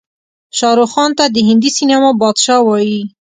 شاروخ 0.57 0.89
خان 0.93 1.11
ته 1.17 1.25
د 1.29 1.37
هندي 1.47 1.69
سينما 1.77 2.09
بادشاه 2.21 2.61
وايې. 2.65 3.01